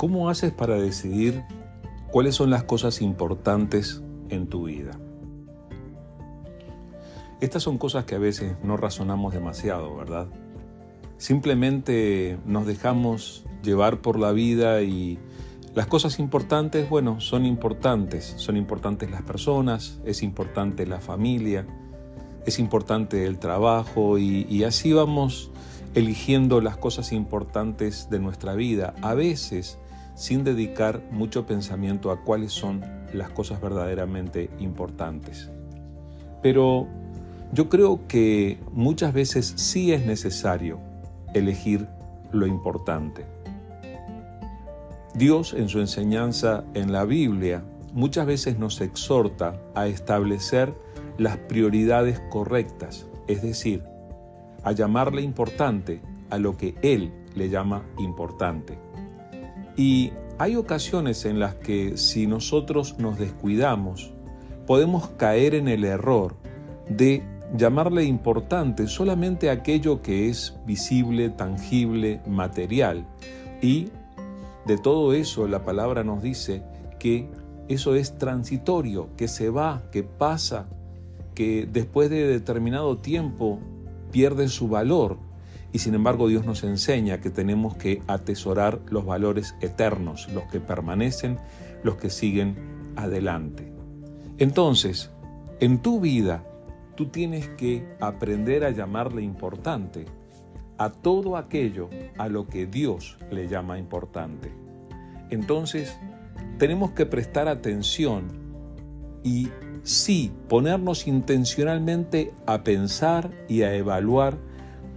¿cómo 0.00 0.30
haces 0.30 0.50
para 0.50 0.76
decidir 0.76 1.44
cuáles 2.10 2.34
son 2.34 2.48
las 2.48 2.62
cosas 2.64 3.02
importantes 3.02 4.02
en 4.30 4.46
tu 4.46 4.64
vida? 4.64 4.98
Estas 7.42 7.62
son 7.62 7.76
cosas 7.76 8.06
que 8.06 8.14
a 8.14 8.18
veces 8.18 8.56
no 8.62 8.78
razonamos 8.78 9.34
demasiado, 9.34 9.94
¿verdad? 9.94 10.26
Simplemente 11.18 12.38
nos 12.46 12.64
dejamos 12.64 13.44
llevar 13.62 14.00
por 14.00 14.18
la 14.18 14.32
vida 14.32 14.80
y 14.80 15.18
las 15.74 15.86
cosas 15.86 16.18
importantes, 16.18 16.88
bueno, 16.88 17.20
son 17.20 17.44
importantes. 17.44 18.32
Son 18.38 18.56
importantes 18.56 19.10
las 19.10 19.20
personas, 19.20 20.00
es 20.06 20.22
importante 20.22 20.86
la 20.86 21.00
familia, 21.00 21.66
es 22.46 22.58
importante 22.58 23.26
el 23.26 23.38
trabajo 23.38 24.16
y, 24.16 24.64
así 24.64 24.94
vamos 24.94 25.50
eligiendo 25.94 26.60
las 26.60 26.76
cosas 26.76 27.12
importantes 27.12 28.08
de 28.10 28.20
nuestra 28.20 28.54
vida, 28.54 28.94
a 29.02 29.14
veces 29.14 29.78
sin 30.14 30.44
dedicar 30.44 31.02
mucho 31.10 31.46
pensamiento 31.46 32.10
a 32.10 32.22
cuáles 32.22 32.52
son 32.52 32.84
las 33.12 33.30
cosas 33.30 33.60
verdaderamente 33.60 34.50
importantes. 34.58 35.50
Pero 36.42 36.86
yo 37.52 37.68
creo 37.68 38.06
que 38.06 38.60
muchas 38.72 39.12
veces 39.12 39.52
sí 39.56 39.92
es 39.92 40.06
necesario 40.06 40.78
elegir 41.34 41.88
lo 42.32 42.46
importante. 42.46 43.26
Dios 45.14 45.54
en 45.54 45.68
su 45.68 45.80
enseñanza 45.80 46.64
en 46.74 46.92
la 46.92 47.04
Biblia 47.04 47.64
muchas 47.92 48.26
veces 48.26 48.58
nos 48.58 48.80
exhorta 48.80 49.60
a 49.74 49.88
establecer 49.88 50.72
las 51.18 51.36
prioridades 51.36 52.20
correctas, 52.30 53.06
es 53.26 53.42
decir, 53.42 53.82
a 54.64 54.72
llamarle 54.72 55.22
importante 55.22 56.00
a 56.30 56.38
lo 56.38 56.56
que 56.56 56.74
Él 56.82 57.12
le 57.34 57.48
llama 57.48 57.84
importante. 57.98 58.78
Y 59.76 60.12
hay 60.38 60.56
ocasiones 60.56 61.24
en 61.24 61.38
las 61.38 61.54
que 61.54 61.96
si 61.96 62.26
nosotros 62.26 62.98
nos 62.98 63.18
descuidamos, 63.18 64.12
podemos 64.66 65.08
caer 65.10 65.54
en 65.54 65.68
el 65.68 65.84
error 65.84 66.36
de 66.88 67.22
llamarle 67.56 68.04
importante 68.04 68.86
solamente 68.86 69.50
aquello 69.50 70.02
que 70.02 70.28
es 70.28 70.56
visible, 70.66 71.30
tangible, 71.30 72.20
material. 72.26 73.06
Y 73.60 73.88
de 74.66 74.78
todo 74.78 75.12
eso 75.12 75.48
la 75.48 75.64
palabra 75.64 76.04
nos 76.04 76.22
dice 76.22 76.62
que 76.98 77.28
eso 77.68 77.94
es 77.94 78.18
transitorio, 78.18 79.08
que 79.16 79.28
se 79.28 79.50
va, 79.50 79.82
que 79.92 80.02
pasa, 80.02 80.68
que 81.34 81.68
después 81.70 82.10
de 82.10 82.26
determinado 82.26 82.98
tiempo 82.98 83.60
pierde 84.10 84.48
su 84.48 84.68
valor. 84.68 85.18
Y 85.72 85.78
sin 85.78 85.94
embargo 85.94 86.28
Dios 86.28 86.44
nos 86.44 86.64
enseña 86.64 87.20
que 87.20 87.30
tenemos 87.30 87.76
que 87.76 88.02
atesorar 88.06 88.80
los 88.88 89.06
valores 89.06 89.54
eternos, 89.60 90.28
los 90.32 90.44
que 90.44 90.60
permanecen, 90.60 91.38
los 91.84 91.96
que 91.96 92.10
siguen 92.10 92.92
adelante. 92.96 93.72
Entonces, 94.38 95.10
en 95.60 95.78
tu 95.80 96.00
vida, 96.00 96.44
tú 96.96 97.06
tienes 97.06 97.48
que 97.48 97.86
aprender 98.00 98.64
a 98.64 98.70
llamarle 98.70 99.22
importante 99.22 100.06
a 100.78 100.90
todo 100.90 101.36
aquello 101.36 101.90
a 102.16 102.28
lo 102.28 102.46
que 102.46 102.66
Dios 102.66 103.18
le 103.30 103.48
llama 103.48 103.78
importante. 103.78 104.50
Entonces, 105.28 105.94
tenemos 106.58 106.92
que 106.92 107.04
prestar 107.04 107.48
atención 107.48 108.28
y 109.22 109.50
sí 109.82 110.32
ponernos 110.48 111.06
intencionalmente 111.06 112.32
a 112.46 112.62
pensar 112.62 113.30
y 113.48 113.62
a 113.62 113.74
evaluar 113.74 114.38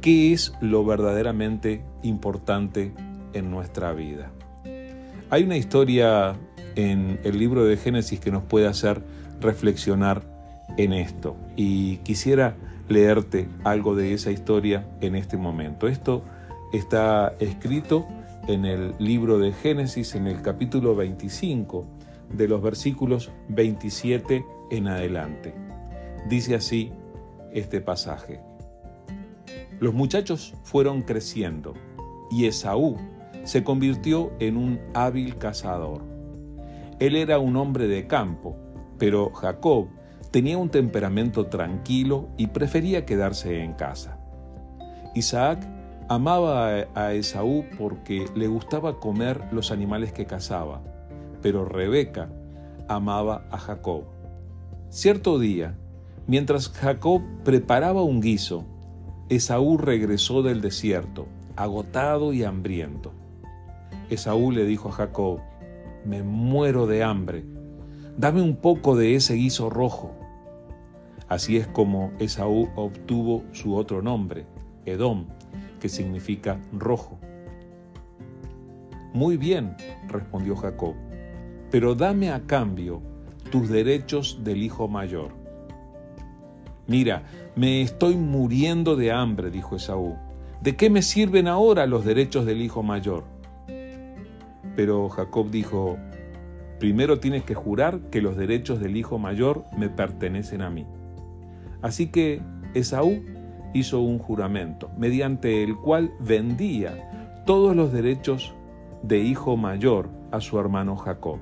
qué 0.00 0.32
es 0.32 0.52
lo 0.60 0.84
verdaderamente 0.84 1.82
importante 2.02 2.92
en 3.32 3.50
nuestra 3.50 3.92
vida. 3.92 4.30
Hay 5.30 5.42
una 5.44 5.56
historia 5.56 6.36
en 6.76 7.18
el 7.24 7.38
libro 7.38 7.64
de 7.64 7.76
Génesis 7.76 8.20
que 8.20 8.30
nos 8.30 8.44
puede 8.44 8.66
hacer 8.66 9.02
reflexionar 9.40 10.22
en 10.76 10.92
esto 10.92 11.36
y 11.56 11.96
quisiera 11.98 12.56
leerte 12.88 13.48
algo 13.64 13.94
de 13.94 14.14
esa 14.14 14.30
historia 14.30 14.86
en 15.00 15.14
este 15.14 15.36
momento. 15.36 15.88
Esto 15.88 16.22
está 16.72 17.34
escrito 17.40 18.06
en 18.46 18.64
el 18.64 18.94
libro 18.98 19.38
de 19.38 19.52
Génesis 19.52 20.14
en 20.14 20.26
el 20.26 20.40
capítulo 20.40 20.96
25 20.96 21.84
de 22.32 22.48
los 22.48 22.62
versículos 22.62 23.30
27 23.48 24.44
en 24.70 24.88
adelante. 24.88 25.54
Dice 26.28 26.54
así 26.54 26.92
este 27.52 27.80
pasaje. 27.80 28.40
Los 29.80 29.94
muchachos 29.94 30.54
fueron 30.64 31.02
creciendo 31.02 31.74
y 32.30 32.46
Esaú 32.46 32.96
se 33.44 33.64
convirtió 33.64 34.32
en 34.40 34.56
un 34.56 34.80
hábil 34.94 35.38
cazador. 35.38 36.02
Él 36.98 37.16
era 37.16 37.38
un 37.38 37.56
hombre 37.56 37.86
de 37.86 38.06
campo, 38.06 38.56
pero 38.98 39.30
Jacob 39.30 39.88
Tenía 40.30 40.58
un 40.58 40.68
temperamento 40.68 41.46
tranquilo 41.46 42.28
y 42.36 42.48
prefería 42.48 43.06
quedarse 43.06 43.62
en 43.62 43.72
casa. 43.72 44.18
Isaac 45.14 45.66
amaba 46.08 46.86
a 46.94 47.14
Esaú 47.14 47.64
porque 47.78 48.26
le 48.34 48.46
gustaba 48.46 49.00
comer 49.00 49.42
los 49.52 49.70
animales 49.70 50.12
que 50.12 50.26
cazaba, 50.26 50.82
pero 51.40 51.64
Rebeca 51.64 52.28
amaba 52.88 53.46
a 53.50 53.56
Jacob. 53.56 54.04
Cierto 54.90 55.38
día, 55.38 55.76
mientras 56.26 56.70
Jacob 56.70 57.20
preparaba 57.44 58.02
un 58.02 58.22
guiso, 58.22 58.64
Esaú 59.28 59.76
regresó 59.76 60.42
del 60.42 60.62
desierto, 60.62 61.26
agotado 61.56 62.32
y 62.32 62.42
hambriento. 62.42 63.12
Esaú 64.08 64.50
le 64.50 64.64
dijo 64.64 64.88
a 64.88 64.92
Jacob, 64.92 65.40
me 66.06 66.22
muero 66.22 66.86
de 66.86 67.02
hambre, 67.02 67.44
dame 68.16 68.40
un 68.40 68.56
poco 68.56 68.96
de 68.96 69.14
ese 69.14 69.34
guiso 69.34 69.68
rojo. 69.68 70.16
Así 71.28 71.58
es 71.58 71.66
como 71.66 72.10
Esaú 72.18 72.70
obtuvo 72.74 73.44
su 73.52 73.76
otro 73.76 74.00
nombre, 74.00 74.46
Edom, 74.86 75.26
que 75.80 75.90
significa 75.90 76.58
rojo. 76.72 77.18
Muy 79.12 79.36
bien, 79.36 79.76
respondió 80.08 80.56
Jacob, 80.56 80.94
pero 81.70 81.94
dame 81.94 82.30
a 82.30 82.46
cambio 82.46 83.02
tus 83.50 83.68
derechos 83.68 84.40
del 84.44 84.62
hijo 84.62 84.88
mayor. 84.88 85.32
Mira, 86.86 87.22
me 87.54 87.82
estoy 87.82 88.16
muriendo 88.16 88.96
de 88.96 89.12
hambre, 89.12 89.50
dijo 89.50 89.76
Esaú. 89.76 90.16
¿De 90.62 90.76
qué 90.76 90.90
me 90.90 91.02
sirven 91.02 91.46
ahora 91.46 91.86
los 91.86 92.04
derechos 92.04 92.46
del 92.46 92.62
hijo 92.62 92.82
mayor? 92.82 93.24
Pero 94.74 95.08
Jacob 95.08 95.50
dijo, 95.50 95.98
primero 96.78 97.20
tienes 97.20 97.44
que 97.44 97.54
jurar 97.54 98.00
que 98.10 98.22
los 98.22 98.36
derechos 98.36 98.80
del 98.80 98.96
hijo 98.96 99.18
mayor 99.18 99.64
me 99.76 99.88
pertenecen 99.88 100.62
a 100.62 100.70
mí. 100.70 100.86
Así 101.82 102.08
que 102.08 102.40
Esaú 102.74 103.22
hizo 103.74 104.00
un 104.00 104.18
juramento, 104.18 104.90
mediante 104.96 105.62
el 105.62 105.76
cual 105.76 106.12
vendía 106.20 107.42
todos 107.44 107.76
los 107.76 107.92
derechos 107.92 108.54
de 109.02 109.18
hijo 109.18 109.56
mayor 109.56 110.08
a 110.30 110.40
su 110.40 110.58
hermano 110.58 110.96
Jacob. 110.96 111.38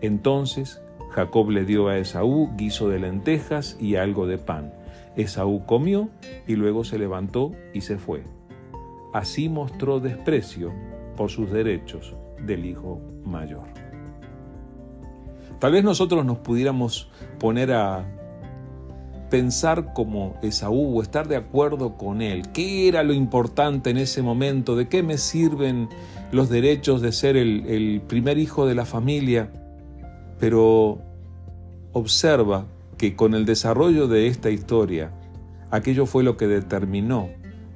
Entonces 0.00 0.82
Jacob 1.10 1.50
le 1.50 1.64
dio 1.64 1.88
a 1.88 1.98
Esaú 1.98 2.50
guiso 2.56 2.88
de 2.88 3.00
lentejas 3.00 3.76
y 3.80 3.96
algo 3.96 4.26
de 4.26 4.38
pan. 4.38 4.72
Esaú 5.16 5.64
comió 5.66 6.08
y 6.46 6.56
luego 6.56 6.84
se 6.84 6.98
levantó 6.98 7.52
y 7.74 7.80
se 7.80 7.98
fue. 7.98 8.22
Así 9.12 9.48
mostró 9.48 10.00
desprecio 10.00 10.72
por 11.16 11.30
sus 11.30 11.50
derechos 11.50 12.14
del 12.46 12.64
hijo 12.64 13.00
mayor. 13.24 13.68
Tal 15.58 15.72
vez 15.72 15.84
nosotros 15.84 16.24
nos 16.24 16.38
pudiéramos 16.38 17.10
poner 17.38 17.72
a 17.72 18.06
pensar 19.30 19.92
como 19.94 20.34
Esaú 20.42 20.98
o 20.98 21.02
estar 21.02 21.28
de 21.28 21.36
acuerdo 21.36 21.96
con 21.96 22.20
él. 22.20 22.50
¿Qué 22.52 22.88
era 22.88 23.02
lo 23.02 23.12
importante 23.14 23.90
en 23.90 23.96
ese 23.96 24.22
momento? 24.22 24.76
¿De 24.76 24.88
qué 24.88 25.02
me 25.02 25.18
sirven 25.18 25.88
los 26.32 26.50
derechos 26.50 27.00
de 27.00 27.12
ser 27.12 27.36
el, 27.36 28.02
primer 28.06 28.38
hijo 28.38 28.66
de 28.66 28.74
la 28.74 28.84
familia? 28.84 29.50
Pero 30.40 30.98
observa 31.92 32.66
que 32.98 33.14
con 33.14 33.34
el 33.34 33.44
desarrollo 33.44 34.08
de 34.08 34.26
esta 34.26 34.50
historia, 34.50 35.12
aquello 35.70 36.06
fue 36.06 36.24
lo 36.24 36.36
que 36.36 36.46
determinó 36.46 37.28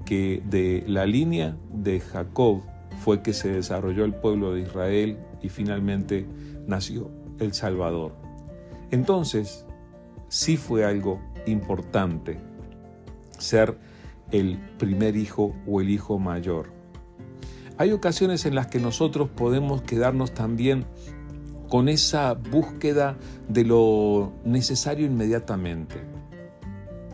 que 0.05 0.43
de 0.45 0.85
la 0.87 1.07
línea 1.07 1.57
de 1.73 2.01
Jacob 2.01 2.63
fue 2.99 3.23
que 3.23 3.33
se 3.33 3.49
desarrolló 3.49 4.05
el 4.05 4.15
pueblo 4.15 4.53
de 4.53 4.63
Israel 4.63 5.19
y 5.43 5.49
finalmente 5.49 6.27
nació 6.67 7.11
el 7.39 7.53
Salvador. 7.53 8.15
Entonces, 8.91 9.67
sí 10.29 10.57
fue 10.57 10.85
algo 10.85 11.21
importante 11.47 12.39
ser 13.39 13.77
el 14.31 14.59
primer 14.79 15.17
hijo 15.17 15.55
o 15.67 15.81
el 15.81 15.91
hijo 15.91 16.19
mayor. 16.19 16.73
Hay 17.77 17.91
ocasiones 17.93 18.47
en 18.47 18.55
las 18.55 18.69
que 18.69 18.79
nosotros 18.79 19.29
podemos 19.29 19.83
quedarnos 19.83 20.33
también 20.33 20.87
con 21.69 21.89
esa 21.89 22.35
búsqueda 22.35 23.17
de 23.49 23.65
lo 23.65 24.33
necesario 24.45 25.07
inmediatamente. 25.07 25.97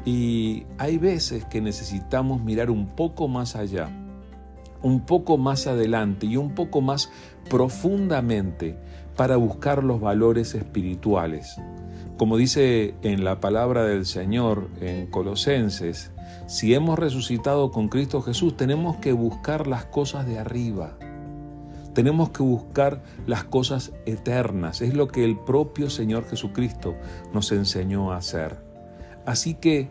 Y 0.05 0.65
hay 0.79 0.99
veces 0.99 1.45
que 1.45 1.61
necesitamos 1.61 2.43
mirar 2.43 2.71
un 2.71 2.89
poco 2.89 3.29
más 3.29 3.57
allá, 3.57 3.89
un 4.83 5.05
poco 5.05 5.37
más 5.37 5.67
adelante 5.67 6.27
y 6.27 6.37
un 6.37 6.55
poco 6.55 6.81
más 6.81 7.11
profundamente 7.49 8.79
para 9.17 9.37
buscar 9.37 9.85
los 9.85 10.01
valores 10.01 10.55
espirituales. 10.55 11.57
Como 12.17 12.37
dice 12.37 12.95
en 13.03 13.25
la 13.25 13.41
palabra 13.41 13.85
del 13.85 14.07
Señor 14.07 14.69
en 14.81 15.07
Colosenses, 15.07 16.13
si 16.47 16.75
hemos 16.75 16.99
resucitado 16.99 17.71
con 17.71 17.89
Cristo 17.89 18.23
Jesús, 18.23 18.57
tenemos 18.57 18.97
que 18.97 19.13
buscar 19.13 19.67
las 19.67 19.85
cosas 19.87 20.27
de 20.27 20.39
arriba. 20.39 20.99
Tenemos 21.95 22.31
que 22.31 22.43
buscar 22.43 23.03
las 23.27 23.45
cosas 23.45 23.93
eternas. 24.07 24.81
Es 24.81 24.95
lo 24.95 25.09
que 25.09 25.25
el 25.25 25.39
propio 25.39 25.91
Señor 25.91 26.29
Jesucristo 26.29 26.95
nos 27.33 27.51
enseñó 27.53 28.13
a 28.13 28.17
hacer. 28.17 28.59
Así 29.27 29.55
que 29.55 29.89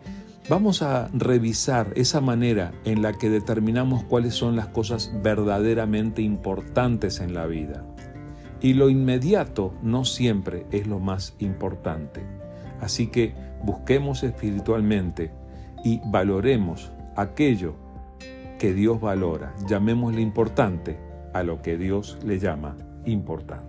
vamos 0.48 0.82
a 0.82 1.10
revisar 1.14 1.92
esa 1.96 2.22
manera 2.22 2.72
en 2.86 3.02
la 3.02 3.14
que 3.14 3.30
determinamos 3.30 4.04
cuáles 4.06 4.34
son 4.34 4.56
las 4.56 4.68
cosas 4.68 5.12
verdaderamente 5.22 6.22
importantes 6.22 7.20
en 7.20 7.34
la 7.34 7.46
vida. 7.46 7.86
Y 8.62 8.74
lo 8.74 8.90
inmediato 8.90 9.74
no 9.82 10.06
siempre 10.06 10.66
es 10.72 10.88
lo 10.88 11.00
más 11.00 11.36
importante. 11.40 12.22
Así 12.82 13.08
que 13.08 13.36
busquemos 13.64 14.24
espiritualmente 14.24 15.32
y 15.84 16.02
valoremos 16.06 16.92
aquello 17.16 17.76
que 18.58 18.74
Dios 18.74 19.00
valora. 19.00 19.54
Llamémosle 19.68 20.22
importante 20.22 21.09
a 21.34 21.44
lo 21.44 21.62
que 21.62 21.78
Dios 21.78 22.18
le 22.24 22.40
llama 22.40 22.76
importante. 23.06 23.69